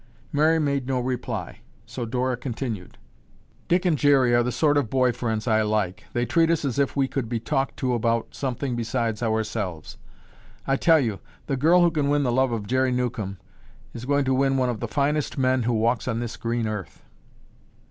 Mary 0.31 0.57
made 0.57 0.87
no 0.87 0.99
reply, 0.99 1.59
so 1.85 2.05
Dora 2.07 2.35
continued, 2.35 2.97
"Dick 3.67 3.85
and 3.85 3.95
Jerry 3.99 4.33
are 4.33 4.41
the 4.41 4.51
sort 4.51 4.75
of 4.75 4.89
boy 4.89 5.11
friends 5.11 5.47
I 5.47 5.61
like. 5.61 6.05
They 6.13 6.25
treat 6.25 6.49
us 6.49 6.65
as 6.65 6.79
if 6.79 6.95
we 6.95 7.07
could 7.07 7.29
be 7.29 7.39
talked 7.39 7.77
to 7.77 7.93
about 7.93 8.33
something 8.33 8.75
besides 8.75 9.21
ourselves. 9.21 9.99
I 10.65 10.75
tell 10.75 10.99
you, 10.99 11.19
the 11.45 11.55
girl 11.55 11.81
who 11.83 11.91
can 11.91 12.09
win 12.09 12.23
the 12.23 12.31
love 12.31 12.51
of 12.51 12.65
Jerry 12.65 12.91
Newcomb 12.91 13.37
is 13.93 14.05
going 14.05 14.25
to 14.25 14.33
win 14.33 14.57
one 14.57 14.69
of 14.69 14.79
the 14.79 14.87
finest 14.87 15.37
men 15.37 15.61
who 15.61 15.73
walks 15.73 16.07
on 16.07 16.19
this 16.19 16.35
green 16.35 16.65
earth." 16.65 17.03